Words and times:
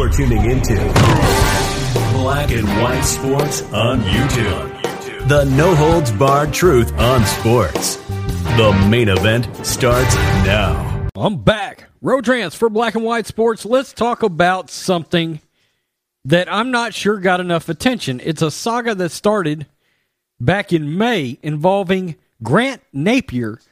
You're 0.00 0.08
tuning 0.08 0.50
into 0.50 0.76
Black 2.14 2.50
and 2.52 2.66
White 2.80 3.02
Sports 3.02 3.60
on 3.64 4.00
YouTube. 4.00 5.28
The 5.28 5.44
no 5.44 5.74
holds 5.74 6.10
barred 6.10 6.54
truth 6.54 6.90
on 6.94 7.22
sports. 7.26 7.96
The 8.56 8.86
main 8.88 9.10
event 9.10 9.54
starts 9.66 10.14
now. 10.14 11.06
I'm 11.14 11.42
back. 11.42 11.90
Road 12.00 12.24
for 12.54 12.70
Black 12.70 12.94
and 12.94 13.04
White 13.04 13.26
Sports. 13.26 13.66
Let's 13.66 13.92
talk 13.92 14.22
about 14.22 14.70
something 14.70 15.40
that 16.24 16.50
I'm 16.50 16.70
not 16.70 16.94
sure 16.94 17.20
got 17.20 17.40
enough 17.40 17.68
attention. 17.68 18.22
It's 18.24 18.40
a 18.40 18.50
saga 18.50 18.94
that 18.94 19.10
started 19.10 19.66
back 20.40 20.72
in 20.72 20.96
May 20.96 21.36
involving 21.42 22.16
Grant 22.42 22.80
Napear. 22.94 23.62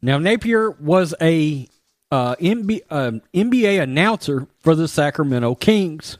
Now, 0.00 0.16
Napear 0.16 0.80
was 0.80 1.14
a 1.20 1.68
uh, 2.10 2.36
NBA, 2.36 2.82
uh, 2.90 3.12
NBA 3.34 3.80
announcer 3.82 4.46
for 4.60 4.74
the 4.74 4.88
Sacramento 4.88 5.54
Kings. 5.54 6.18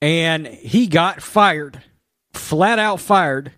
And 0.00 0.46
he 0.46 0.86
got 0.86 1.22
fired, 1.22 1.82
flat 2.32 2.78
out 2.78 3.00
fired 3.00 3.52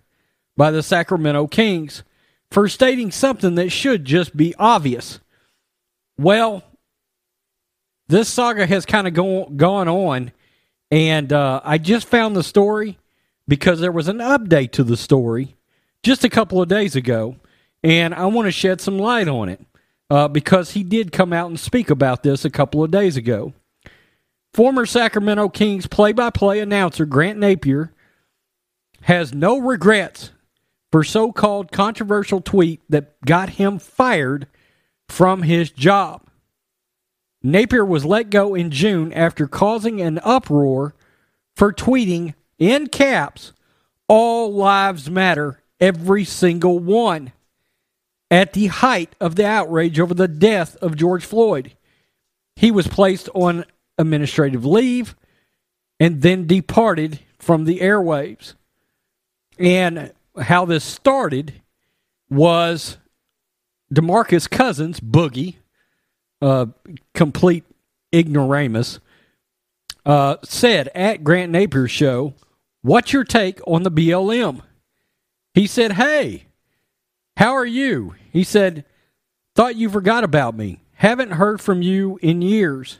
by 0.55 0.71
the 0.71 0.83
Sacramento 0.83 1.47
Kings 1.47 2.03
for 2.51 2.67
stating 2.67 3.11
something 3.11 3.55
that 3.55 3.69
should 3.69 4.05
just 4.05 4.35
be 4.35 4.55
obvious. 4.55 5.19
Well, 6.17 6.63
this 8.07 8.29
saga 8.29 8.65
has 8.65 8.85
kind 8.85 9.07
of 9.07 9.13
go, 9.13 9.45
gone 9.45 9.87
on, 9.87 10.31
and 10.89 11.31
uh, 11.31 11.61
I 11.63 11.77
just 11.77 12.07
found 12.07 12.35
the 12.35 12.43
story 12.43 12.97
because 13.47 13.79
there 13.79 13.91
was 13.91 14.07
an 14.07 14.17
update 14.17 14.71
to 14.71 14.83
the 14.83 14.97
story 14.97 15.55
just 16.01 16.23
a 16.23 16.29
couple 16.29 16.61
of 16.61 16.67
days 16.67 16.95
ago, 16.95 17.35
and 17.83 18.15
I 18.15 18.25
want 18.25 18.47
to 18.47 18.51
shed 18.51 18.81
some 18.81 18.97
light 18.97 19.27
on 19.27 19.49
it 19.49 19.63
uh, 20.09 20.27
because 20.27 20.71
he 20.71 20.83
did 20.83 21.11
come 21.11 21.33
out 21.33 21.49
and 21.49 21.59
speak 21.59 21.89
about 21.89 22.23
this 22.23 22.45
a 22.45 22.49
couple 22.49 22.83
of 22.83 22.91
days 22.91 23.17
ago. 23.17 23.53
Former 24.53 24.85
Sacramento 24.85 25.49
Kings 25.49 25.87
play 25.87 26.11
by 26.11 26.29
play 26.29 26.59
announcer 26.59 27.05
Grant 27.05 27.39
Napear 27.39 27.91
has 29.01 29.33
no 29.33 29.57
regrets 29.57 30.31
for 30.91 31.03
so 31.03 31.31
called 31.31 31.71
controversial 31.71 32.41
tweet 32.41 32.81
that 32.89 33.21
got 33.21 33.51
him 33.51 33.77
fired 33.77 34.47
from 35.07 35.43
his 35.43 35.69
job. 35.69 36.23
Napear 37.45 37.87
was 37.87 38.05
let 38.05 38.29
go 38.29 38.55
in 38.55 38.71
June 38.71 39.13
after 39.13 39.47
causing 39.47 40.01
an 40.01 40.19
uproar 40.23 40.93
for 41.55 41.71
tweeting 41.71 42.33
in 42.57 42.87
caps, 42.87 43.53
All 44.07 44.51
lives 44.51 45.09
matter, 45.09 45.61
every 45.79 46.25
single 46.25 46.79
one 46.79 47.31
at 48.31 48.53
the 48.53 48.67
height 48.67 49.15
of 49.19 49.35
the 49.35 49.45
outrage 49.45 49.99
over 49.99 50.13
the 50.13 50.27
death 50.27 50.75
of 50.77 50.95
George 50.95 51.25
Floyd. 51.25 51.73
He 52.55 52.71
was 52.71 52.87
placed 52.87 53.29
on 53.33 53.65
administrative 53.97 54.65
leave 54.65 55.15
and 55.99 56.21
then 56.21 56.47
departed 56.47 57.19
from 57.37 57.65
the 57.65 57.79
airwaves. 57.79 58.53
And 59.57 60.13
how 60.39 60.65
this 60.65 60.83
started 60.83 61.61
was 62.29 62.97
DeMarcus 63.93 64.49
Cousins, 64.49 64.99
Boogie, 64.99 65.55
uh, 66.41 66.67
complete 67.13 67.65
ignoramus, 68.13 68.99
uh, 70.05 70.37
said 70.43 70.89
at 70.95 71.23
Grant 71.23 71.51
Napear's 71.51 71.91
show, 71.91 72.33
What's 72.81 73.11
your 73.11 73.25
take 73.25 73.59
on 73.67 73.83
the 73.83 73.91
BLM? 73.91 74.61
He 75.53 75.67
said, 75.67 75.93
Hey, 75.93 76.45
how 77.39 77.55
are 77.55 77.65
you? 77.65 78.15
He 78.33 78.43
said, 78.43 78.83
Thought 79.55 79.77
you 79.77 79.89
forgot 79.89 80.25
about 80.25 80.57
me. 80.57 80.81
Haven't 80.95 81.31
heard 81.31 81.61
from 81.61 81.81
you 81.81 82.19
in 82.21 82.41
years. 82.41 82.99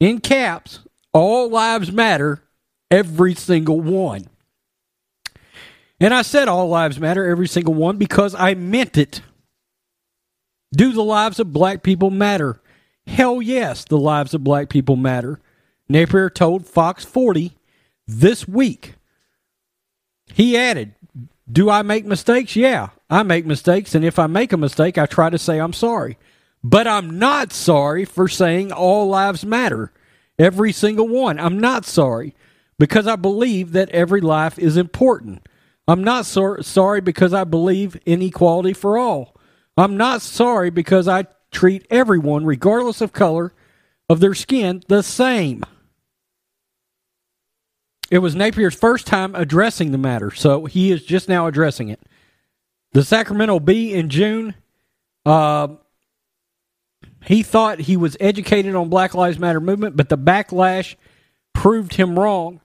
In 0.00 0.22
caps, 0.22 0.80
all 1.12 1.50
lives 1.50 1.92
matter, 1.92 2.42
every 2.90 3.34
single 3.34 3.82
one. 3.82 4.24
And 6.00 6.14
I 6.14 6.22
said 6.22 6.48
all 6.48 6.66
lives 6.66 6.98
matter, 6.98 7.28
every 7.28 7.46
single 7.46 7.74
one, 7.74 7.98
because 7.98 8.34
I 8.34 8.54
meant 8.54 8.96
it. 8.96 9.20
Do 10.74 10.90
the 10.94 11.04
lives 11.04 11.38
of 11.38 11.52
black 11.52 11.82
people 11.82 12.08
matter? 12.08 12.62
Hell 13.06 13.42
yes, 13.42 13.84
the 13.84 13.98
lives 13.98 14.32
of 14.32 14.42
black 14.42 14.70
people 14.70 14.96
matter. 14.96 15.42
Napear 15.90 16.32
told 16.32 16.66
Fox 16.66 17.04
40 17.04 17.52
this 18.06 18.48
week. 18.48 18.94
He 20.32 20.56
added, 20.56 20.94
Do 21.50 21.70
I 21.70 21.82
make 21.82 22.06
mistakes? 22.06 22.56
Yeah. 22.56 22.90
I 23.10 23.22
make 23.22 23.46
mistakes, 23.46 23.94
and 23.94 24.04
if 24.04 24.18
I 24.18 24.26
make 24.26 24.52
a 24.52 24.56
mistake, 24.56 24.96
I 24.98 25.06
try 25.06 25.30
to 25.30 25.38
say 25.38 25.58
I'm 25.58 25.72
sorry. 25.72 26.18
But 26.62 26.86
I'm 26.86 27.18
not 27.18 27.52
sorry 27.52 28.04
for 28.04 28.28
saying 28.28 28.72
all 28.72 29.06
lives 29.08 29.44
matter, 29.44 29.92
every 30.38 30.72
single 30.72 31.06
one. 31.06 31.38
I'm 31.38 31.60
not 31.60 31.84
sorry 31.84 32.34
because 32.78 33.06
I 33.06 33.16
believe 33.16 33.72
that 33.72 33.90
every 33.90 34.22
life 34.22 34.58
is 34.58 34.76
important. 34.76 35.46
I'm 35.86 36.02
not 36.02 36.24
so- 36.24 36.62
sorry 36.62 37.02
because 37.02 37.34
I 37.34 37.44
believe 37.44 38.00
in 38.06 38.22
equality 38.22 38.72
for 38.72 38.96
all. 38.96 39.36
I'm 39.76 39.96
not 39.96 40.22
sorry 40.22 40.70
because 40.70 41.06
I 41.06 41.26
treat 41.50 41.86
everyone, 41.90 42.46
regardless 42.46 43.02
of 43.02 43.12
color 43.12 43.52
of 44.08 44.20
their 44.20 44.34
skin, 44.34 44.82
the 44.88 45.02
same. 45.02 45.62
It 48.14 48.22
was 48.22 48.36
Napear's 48.36 48.76
first 48.76 49.08
time 49.08 49.34
addressing 49.34 49.90
the 49.90 49.98
matter, 49.98 50.30
so 50.30 50.66
he 50.66 50.92
is 50.92 51.04
just 51.04 51.28
now 51.28 51.48
addressing 51.48 51.88
it. 51.88 52.00
The 52.92 53.02
Sacramento 53.02 53.58
Bee 53.58 53.92
in 53.92 54.08
June, 54.08 54.54
uh, 55.26 55.66
he 57.24 57.42
thought 57.42 57.80
he 57.80 57.96
was 57.96 58.16
educated 58.20 58.76
on 58.76 58.88
Black 58.88 59.16
Lives 59.16 59.40
Matter 59.40 59.58
movement, 59.58 59.96
but 59.96 60.10
the 60.10 60.16
backlash 60.16 60.94
proved 61.54 61.94
him 61.94 62.16
wrong. 62.16 62.60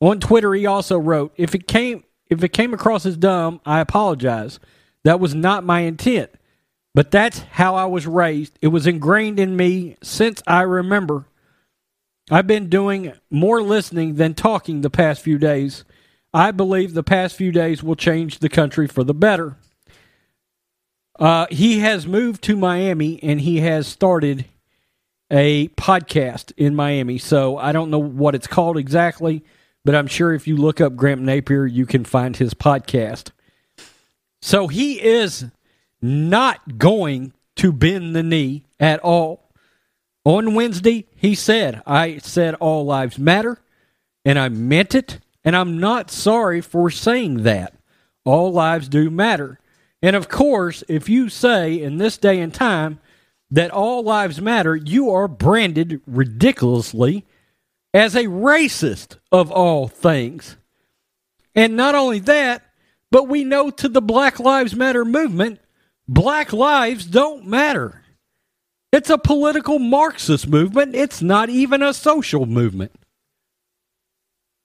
On 0.00 0.18
Twitter, 0.18 0.54
he 0.54 0.64
also 0.64 0.96
wrote, 0.96 1.34
"If 1.36 1.54
it 1.54 1.68
came 1.68 2.04
if 2.30 2.42
it 2.42 2.54
came 2.54 2.72
across 2.72 3.04
as 3.04 3.18
dumb, 3.18 3.60
I 3.66 3.80
apologize. 3.80 4.58
That 5.04 5.20
was 5.20 5.34
not 5.34 5.62
my 5.62 5.80
intent, 5.80 6.30
but 6.94 7.10
that's 7.10 7.40
how 7.40 7.74
I 7.74 7.84
was 7.84 8.06
raised. 8.06 8.58
It 8.62 8.68
was 8.68 8.86
ingrained 8.86 9.38
in 9.38 9.58
me 9.58 9.98
since 10.02 10.42
I 10.46 10.62
remember. 10.62 11.26
I've 12.30 12.46
been 12.46 12.68
doing 12.68 13.12
more 13.30 13.62
listening 13.62 14.16
than 14.16 14.34
talking 14.34 14.80
the 14.80 14.90
past 14.90 15.22
few 15.22 15.38
days. 15.38 15.84
I 16.34 16.50
believe 16.50 16.92
the 16.92 17.02
past 17.02 17.36
few 17.36 17.52
days 17.52 17.82
will 17.82 17.96
change 17.96 18.38
the 18.38 18.48
country 18.48 18.86
for 18.86 19.04
the 19.04 19.14
better." 19.14 19.56
Uh, 21.18 21.46
he 21.50 21.78
has 21.78 22.06
moved 22.06 22.42
to 22.42 22.56
Miami 22.56 23.22
and 23.22 23.40
he 23.40 23.60
has 23.60 23.86
started 23.86 24.44
a 25.30 25.68
podcast 25.68 26.52
in 26.56 26.74
Miami. 26.74 27.18
So 27.18 27.56
I 27.56 27.72
don't 27.72 27.90
know 27.90 27.98
what 27.98 28.34
it's 28.34 28.46
called 28.46 28.76
exactly, 28.76 29.42
but 29.84 29.94
I'm 29.94 30.06
sure 30.06 30.32
if 30.34 30.46
you 30.46 30.56
look 30.56 30.80
up 30.80 30.94
Grant 30.94 31.22
Napear, 31.22 31.70
you 31.72 31.86
can 31.86 32.04
find 32.04 32.36
his 32.36 32.54
podcast. 32.54 33.30
So 34.42 34.68
he 34.68 35.02
is 35.02 35.46
not 36.02 36.78
going 36.78 37.32
to 37.56 37.72
bend 37.72 38.14
the 38.14 38.22
knee 38.22 38.64
at 38.78 39.00
all. 39.00 39.45
On 40.26 40.54
Wednesday, 40.54 41.06
he 41.14 41.36
said, 41.36 41.84
I 41.86 42.18
said 42.18 42.56
all 42.56 42.84
lives 42.84 43.16
matter, 43.16 43.60
and 44.24 44.40
I 44.40 44.48
meant 44.48 44.92
it, 44.92 45.20
and 45.44 45.54
I'm 45.54 45.78
not 45.78 46.10
sorry 46.10 46.60
for 46.60 46.90
saying 46.90 47.44
that. 47.44 47.74
All 48.24 48.52
lives 48.52 48.88
do 48.88 49.08
matter. 49.08 49.60
And 50.02 50.16
of 50.16 50.28
course, 50.28 50.82
if 50.88 51.08
you 51.08 51.28
say 51.28 51.80
in 51.80 51.98
this 51.98 52.18
day 52.18 52.40
and 52.40 52.52
time 52.52 52.98
that 53.52 53.70
all 53.70 54.02
lives 54.02 54.40
matter, 54.40 54.74
you 54.74 55.10
are 55.10 55.28
branded 55.28 56.00
ridiculously 56.08 57.24
as 57.94 58.16
a 58.16 58.24
racist 58.24 59.18
of 59.30 59.52
all 59.52 59.86
things. 59.86 60.56
And 61.54 61.76
not 61.76 61.94
only 61.94 62.18
that, 62.18 62.64
but 63.12 63.28
we 63.28 63.44
know 63.44 63.70
to 63.70 63.88
the 63.88 64.02
Black 64.02 64.40
Lives 64.40 64.74
Matter 64.74 65.04
movement, 65.04 65.60
black 66.08 66.52
lives 66.52 67.06
don't 67.06 67.46
matter. 67.46 68.02
It's 68.96 69.10
a 69.10 69.18
political 69.18 69.78
Marxist 69.78 70.48
movement. 70.48 70.94
It's 70.94 71.20
not 71.20 71.50
even 71.50 71.82
a 71.82 71.92
social 71.92 72.46
movement. 72.46 72.92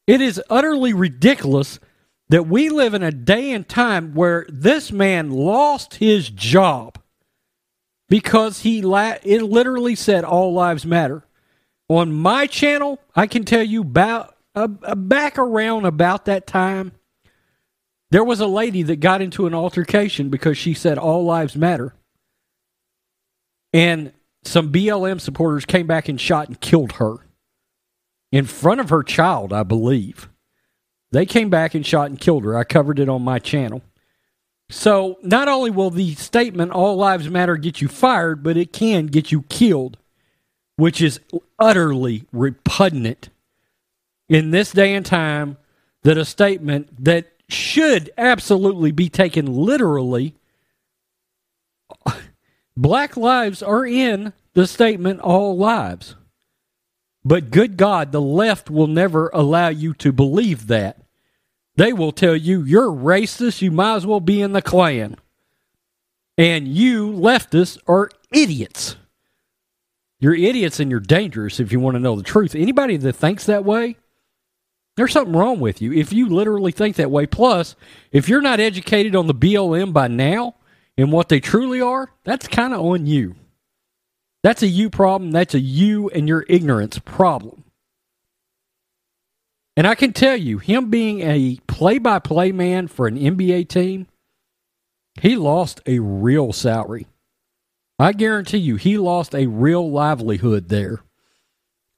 It 0.07 0.21
is 0.21 0.41
utterly 0.49 0.93
ridiculous 0.93 1.81
that 2.29 2.47
we 2.47 2.69
live 2.69 2.93
in 2.93 3.03
a 3.03 3.11
day 3.11 3.51
and 3.51 3.67
time 3.67 4.13
where 4.13 4.45
this 4.47 4.89
man 4.89 5.31
lost 5.31 5.95
his 5.95 6.29
job 6.29 6.97
because 8.07 8.61
he 8.61 8.81
la- 8.81 9.17
it 9.21 9.41
literally 9.41 9.95
said 9.95 10.23
all 10.23 10.53
lives 10.53 10.85
matter. 10.85 11.25
On 11.89 12.13
my 12.13 12.47
channel, 12.47 12.99
I 13.13 13.27
can 13.27 13.43
tell 13.43 13.63
you 13.63 13.81
about 13.81 14.33
uh, 14.55 14.69
uh, 14.81 14.95
back 14.95 15.37
around 15.37 15.83
about 15.83 16.23
that 16.27 16.47
time, 16.47 16.93
there 18.11 18.23
was 18.23 18.39
a 18.39 18.47
lady 18.47 18.83
that 18.83 19.01
got 19.01 19.21
into 19.21 19.45
an 19.45 19.53
altercation 19.53 20.29
because 20.29 20.57
she 20.57 20.73
said 20.73 20.97
all 20.97 21.25
lives 21.25 21.57
matter. 21.57 21.93
And 23.73 24.13
some 24.43 24.71
BLM 24.71 25.19
supporters 25.21 25.65
came 25.65 25.87
back 25.87 26.09
and 26.09 26.19
shot 26.19 26.47
and 26.47 26.59
killed 26.59 26.93
her 26.93 27.17
in 28.31 28.45
front 28.45 28.79
of 28.79 28.89
her 28.89 29.03
child, 29.03 29.53
I 29.53 29.63
believe. 29.63 30.29
They 31.11 31.25
came 31.25 31.49
back 31.49 31.75
and 31.75 31.85
shot 31.85 32.09
and 32.09 32.19
killed 32.19 32.45
her. 32.45 32.57
I 32.57 32.63
covered 32.63 32.99
it 32.99 33.09
on 33.09 33.21
my 33.21 33.39
channel. 33.39 33.81
So 34.69 35.17
not 35.21 35.49
only 35.49 35.69
will 35.69 35.89
the 35.89 36.15
statement 36.15 36.71
"All 36.71 36.95
lives 36.95 37.29
matter" 37.29 37.57
get 37.57 37.81
you 37.81 37.89
fired, 37.89 38.41
but 38.41 38.55
it 38.55 38.71
can 38.71 39.07
get 39.07 39.31
you 39.31 39.43
killed 39.43 39.97
which 40.81 40.99
is 40.99 41.19
utterly 41.59 42.25
repugnant 42.31 43.29
in 44.27 44.49
this 44.49 44.71
day 44.71 44.95
and 44.95 45.05
time 45.05 45.55
that 46.01 46.17
a 46.17 46.25
statement 46.25 47.03
that 47.03 47.31
should 47.47 48.09
absolutely 48.17 48.91
be 48.91 49.07
taken 49.07 49.45
literally 49.45 50.33
black 52.81 53.15
lives 53.15 53.61
are 53.61 53.85
in 53.85 54.33
the 54.53 54.65
statement 54.65 55.19
all 55.19 55.55
lives. 55.55 56.15
But 57.23 57.51
good 57.51 57.77
god 57.77 58.11
the 58.11 58.21
left 58.21 58.69
will 58.69 58.87
never 58.87 59.29
allow 59.33 59.69
you 59.69 59.93
to 59.95 60.11
believe 60.11 60.67
that. 60.67 60.97
They 61.75 61.93
will 61.93 62.11
tell 62.11 62.35
you 62.35 62.63
you're 62.63 62.91
racist. 62.91 63.61
You 63.61 63.71
might 63.71 63.97
as 63.97 64.05
well 64.05 64.19
be 64.19 64.41
in 64.41 64.51
the 64.51 64.61
klan. 64.61 65.15
And 66.37 66.67
you 66.67 67.11
leftists 67.11 67.77
are 67.87 68.09
idiots. 68.31 68.95
You're 70.19 70.35
idiots 70.35 70.79
and 70.79 70.89
you're 70.89 70.99
dangerous 70.99 71.59
if 71.59 71.71
you 71.71 71.79
want 71.79 71.95
to 71.95 71.99
know 71.99 72.15
the 72.15 72.23
truth. 72.23 72.55
Anybody 72.55 72.97
that 72.97 73.13
thinks 73.13 73.45
that 73.45 73.63
way, 73.63 73.95
there's 74.95 75.13
something 75.13 75.35
wrong 75.35 75.59
with 75.59 75.81
you. 75.81 75.93
If 75.93 76.11
you 76.11 76.29
literally 76.29 76.71
think 76.71 76.95
that 76.95 77.11
way, 77.11 77.25
plus, 77.25 77.75
if 78.11 78.27
you're 78.27 78.41
not 78.41 78.59
educated 78.59 79.15
on 79.15 79.27
the 79.27 79.35
BLM 79.35 79.93
by 79.93 80.07
now 80.07 80.55
and 80.97 81.11
what 81.11 81.29
they 81.29 81.39
truly 81.39 81.81
are, 81.81 82.11
that's 82.23 82.47
kind 82.47 82.73
of 82.73 82.81
on 82.81 83.05
you. 83.05 83.35
That's 84.43 84.63
a 84.63 84.67
you 84.67 84.89
problem. 84.89 85.31
That's 85.31 85.53
a 85.53 85.59
you 85.59 86.09
and 86.09 86.27
your 86.27 86.45
ignorance 86.49 86.99
problem. 86.99 87.63
And 89.77 89.87
I 89.87 89.95
can 89.95 90.13
tell 90.13 90.35
you, 90.35 90.57
him 90.57 90.89
being 90.89 91.21
a 91.21 91.57
play 91.67 91.97
by 91.97 92.19
play 92.19 92.51
man 92.51 92.87
for 92.87 93.07
an 93.07 93.17
NBA 93.17 93.69
team, 93.69 94.07
he 95.21 95.35
lost 95.35 95.81
a 95.85 95.99
real 95.99 96.53
salary. 96.53 97.07
I 97.97 98.13
guarantee 98.13 98.57
you, 98.57 98.75
he 98.75 98.97
lost 98.97 99.35
a 99.35 99.47
real 99.47 99.89
livelihood 99.89 100.69
there. 100.69 101.01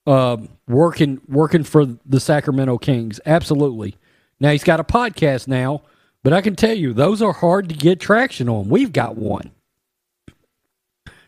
Um, 0.06 0.50
working 0.68 1.22
working 1.30 1.64
for 1.64 1.86
the 1.86 2.20
Sacramento 2.20 2.78
Kings, 2.78 3.22
absolutely. 3.26 3.96
Now 4.38 4.52
he's 4.52 4.66
got 4.66 4.82
a 4.82 4.84
podcast 4.84 5.48
now, 5.48 5.84
but 6.24 6.34
I 6.34 6.42
can 6.42 6.56
tell 6.56 6.74
you 6.74 6.94
those 6.94 7.22
are 7.22 7.34
hard 7.34 7.70
to 7.70 7.76
get 7.76 8.00
traction 8.00 8.50
on. 8.50 8.70
We've 8.70 8.94
got 8.94 9.18
one. 9.18 9.52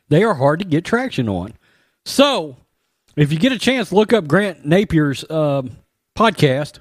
They 0.09 0.23
are 0.23 0.35
hard 0.35 0.59
to 0.59 0.65
get 0.65 0.85
traction 0.85 1.27
on. 1.27 1.53
So, 2.05 2.57
if 3.15 3.31
you 3.31 3.39
get 3.39 3.51
a 3.51 3.59
chance, 3.59 3.91
look 3.91 4.13
up 4.13 4.27
Grant 4.27 4.65
Napear's 4.65 5.29
um, 5.29 5.71
podcast 6.17 6.79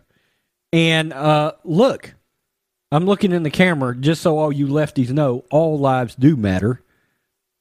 and 0.73 1.13
uh, 1.13 1.53
look. 1.65 2.15
I'm 2.93 3.07
looking 3.07 3.33
in 3.33 3.43
the 3.43 3.51
camera 3.51 3.97
just 3.97 4.23
so 4.23 4.39
all 4.39 4.53
you 4.53 4.69
lefties 4.69 5.11
know 5.11 5.45
all 5.51 5.79
lives 5.79 6.15
do 6.15 6.37
matter. 6.37 6.81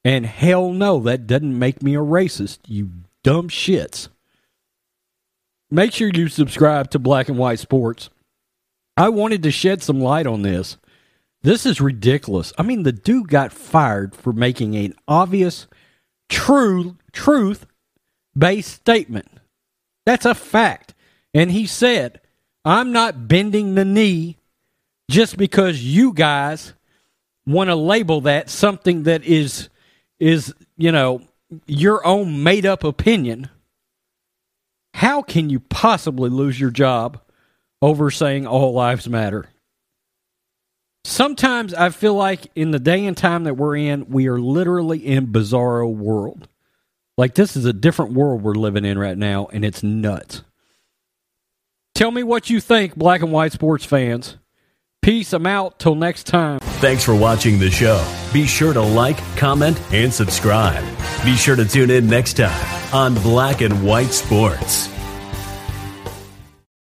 And 0.06 0.26
hell 0.26 0.72
no, 0.72 1.00
that 1.00 1.26
doesn't 1.26 1.58
make 1.58 1.82
me 1.82 1.96
a 1.96 2.00
racist, 2.00 2.60
you 2.68 2.92
dumb 3.24 3.50
shits. 3.50 4.10
Make 5.72 5.92
sure 5.92 6.12
you 6.14 6.28
subscribe 6.28 6.92
to 6.92 7.00
Black 7.00 7.30
and 7.30 7.38
White 7.38 7.60
Sports. 7.60 8.10
I 8.96 9.10
wanted 9.10 9.44
to 9.44 9.52
shed 9.52 9.82
some 9.82 10.00
light 10.00 10.28
on 10.28 10.42
this. 10.42 10.78
This 11.42 11.66
is 11.66 11.82
ridiculous. 11.82 12.54
I 12.58 12.64
mean, 12.64 12.84
the 12.84 12.92
dude 12.92 13.28
got 13.28 13.52
fired 13.52 14.16
for 14.16 14.32
making 14.32 14.76
an 14.76 14.94
obvious, 15.08 15.68
true, 16.30 16.98
truth 17.12 17.66
based 18.38 18.72
statement. 18.72 19.28
That's 20.06 20.26
a 20.26 20.36
fact. 20.36 20.94
And 21.34 21.52
he 21.52 21.66
said, 21.66 22.22
I'm 22.64 22.92
not 22.92 23.28
bending 23.28 23.76
the 23.76 23.86
knee 23.86 24.38
just 25.10 25.38
because 25.38 25.84
you 25.84 26.14
guys 26.14 26.74
want 27.46 27.70
to 27.70 27.76
label 27.76 28.22
that 28.22 28.50
something 28.50 29.04
that 29.04 29.24
is 29.24 29.70
is, 30.20 30.54
you 30.78 30.92
know, 30.92 31.22
your 31.66 32.06
own 32.08 32.44
made 32.44 32.66
up 32.66 32.84
opinion, 32.84 33.50
how 34.94 35.22
can 35.22 35.50
you 35.50 35.60
possibly 35.60 36.30
lose 36.30 36.60
your 36.60 36.72
job 36.72 37.20
over 37.84 38.10
saying 38.10 38.48
all 38.48 38.74
lives 38.74 39.10
matter? 39.10 39.46
Sometimes 41.04 41.74
I 41.74 41.90
feel 41.90 42.14
like 42.14 42.48
in 42.56 42.72
the 42.72 42.80
day 42.80 43.06
and 43.06 43.16
time 43.16 43.44
that 43.44 43.56
we're 43.56 43.76
in, 43.76 44.10
we 44.10 44.28
are 44.28 44.40
literally 44.40 45.06
in 45.06 45.28
bizarro 45.28 45.94
world. 45.94 46.48
Like 47.18 47.36
this 47.36 47.58
is 47.58 47.66
a 47.66 47.74
different 47.74 48.14
world 48.14 48.42
we're 48.42 48.56
living 48.56 48.86
in 48.86 48.98
right 48.98 49.18
now, 49.18 49.48
and 49.52 49.66
it's 49.66 49.84
nuts. 49.84 50.44
Tell 51.94 52.10
me 52.10 52.24
what 52.24 52.50
you 52.50 52.62
think, 52.62 52.96
black 52.96 53.22
and 53.22 53.34
white 53.34 53.52
sports 53.52 53.84
fans. 53.84 54.38
Peace. 55.02 55.34
I'm 55.34 55.46
out. 55.46 55.80
Till 55.80 55.96
next 55.96 56.26
time. 56.28 56.60
Thanks 56.80 57.04
for 57.04 57.14
watching 57.14 57.60
the 57.60 57.70
show. 57.70 58.02
Be 58.32 58.48
sure 58.48 58.72
to 58.72 58.82
like, 58.82 59.18
comment, 59.36 59.80
and 59.92 60.12
subscribe. 60.12 60.84
Be 61.26 61.36
sure 61.36 61.58
to 61.58 61.66
tune 61.66 61.92
in 61.92 62.08
next 62.08 62.38
time 62.38 62.94
on 62.94 63.14
Black 63.16 63.60
and 63.60 63.86
White 63.86 64.12
Sports. 64.12 64.88